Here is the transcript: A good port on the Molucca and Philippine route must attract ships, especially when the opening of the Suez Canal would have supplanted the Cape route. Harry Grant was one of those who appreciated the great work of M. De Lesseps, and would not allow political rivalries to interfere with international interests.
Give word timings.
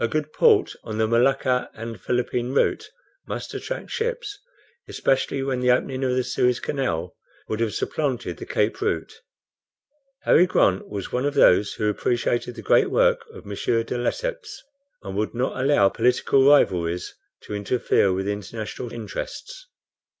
A 0.00 0.08
good 0.08 0.32
port 0.32 0.74
on 0.82 0.98
the 0.98 1.06
Molucca 1.06 1.70
and 1.72 2.00
Philippine 2.00 2.50
route 2.52 2.90
must 3.28 3.54
attract 3.54 3.92
ships, 3.92 4.40
especially 4.88 5.40
when 5.44 5.60
the 5.60 5.70
opening 5.70 6.02
of 6.02 6.16
the 6.16 6.24
Suez 6.24 6.58
Canal 6.58 7.14
would 7.46 7.60
have 7.60 7.72
supplanted 7.72 8.38
the 8.38 8.44
Cape 8.44 8.80
route. 8.80 9.20
Harry 10.22 10.46
Grant 10.48 10.88
was 10.88 11.12
one 11.12 11.24
of 11.24 11.34
those 11.34 11.74
who 11.74 11.88
appreciated 11.88 12.56
the 12.56 12.62
great 12.62 12.90
work 12.90 13.24
of 13.30 13.46
M. 13.46 13.50
De 13.52 13.96
Lesseps, 13.96 14.64
and 15.04 15.14
would 15.14 15.32
not 15.32 15.56
allow 15.56 15.88
political 15.88 16.44
rivalries 16.48 17.14
to 17.44 17.54
interfere 17.54 18.12
with 18.12 18.26
international 18.26 18.92
interests. 18.92 19.68